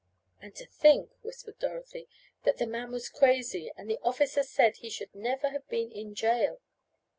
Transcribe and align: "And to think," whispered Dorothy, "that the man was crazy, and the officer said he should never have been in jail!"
"And 0.41 0.55
to 0.55 0.65
think," 0.65 1.11
whispered 1.21 1.59
Dorothy, 1.59 2.09
"that 2.43 2.57
the 2.57 2.65
man 2.65 2.91
was 2.91 3.07
crazy, 3.07 3.71
and 3.77 3.87
the 3.87 3.99
officer 4.01 4.41
said 4.41 4.77
he 4.77 4.89
should 4.89 5.13
never 5.13 5.49
have 5.49 5.67
been 5.69 5.91
in 5.91 6.15
jail!" 6.15 6.59